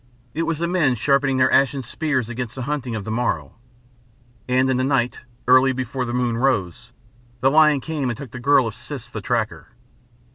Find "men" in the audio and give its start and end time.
0.67-0.95